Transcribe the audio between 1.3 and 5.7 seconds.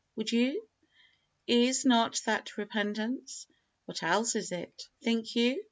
Is not that repentance? What else is it, think you?